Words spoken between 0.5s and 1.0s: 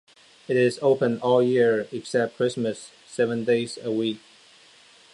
is